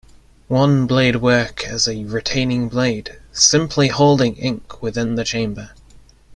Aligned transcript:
One 0.47 0.87
blade 0.87 1.17
work 1.17 1.63
as 1.67 1.87
a 1.87 2.05
retaining 2.05 2.69
blade, 2.69 3.19
simply 3.31 3.89
holding 3.89 4.35
ink 4.37 4.81
within 4.81 5.13
the 5.13 5.23
chamber. 5.23 5.73